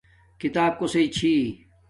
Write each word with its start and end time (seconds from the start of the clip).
کھیتاپ 0.39 0.73
کوسݵ 0.79 1.05
چھی 1.15 1.33